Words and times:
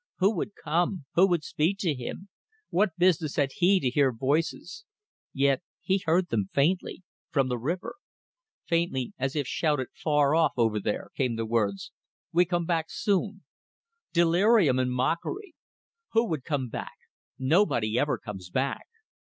Who 0.17 0.35
would 0.37 0.55
come? 0.55 1.05
Who 1.13 1.27
would 1.27 1.43
speak 1.43 1.77
to 1.81 1.93
him? 1.93 2.29
What 2.71 2.97
business 2.97 3.35
had 3.35 3.51
he 3.57 3.79
to 3.81 3.89
hear 3.91 4.11
voices?... 4.11 4.83
yet 5.31 5.61
he 5.79 5.99
heard 6.03 6.29
them 6.29 6.49
faintly, 6.51 7.03
from 7.29 7.49
the 7.49 7.57
river. 7.59 7.97
Faintly, 8.65 9.13
as 9.19 9.35
if 9.35 9.45
shouted 9.45 9.89
far 9.93 10.33
off 10.33 10.53
over 10.57 10.79
there, 10.79 11.11
came 11.15 11.35
the 11.35 11.45
words 11.45 11.91
"We 12.33 12.45
come 12.45 12.65
back 12.65 12.85
soon."... 12.89 13.43
Delirium 14.11 14.79
and 14.79 14.91
mockery! 14.91 15.53
Who 16.13 16.25
would 16.29 16.43
come 16.45 16.67
back? 16.69 16.97
Nobody 17.37 17.99
ever 17.99 18.17
comes 18.17 18.49
back! 18.49 18.87